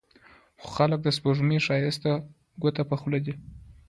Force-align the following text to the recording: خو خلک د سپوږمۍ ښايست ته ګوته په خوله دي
خو 0.61 0.67
خلک 0.77 0.99
د 1.03 1.07
سپوږمۍ 1.17 1.59
ښايست 1.65 1.99
ته 2.03 2.11
ګوته 2.61 2.83
په 2.89 2.95
خوله 2.99 3.19
دي 3.25 3.33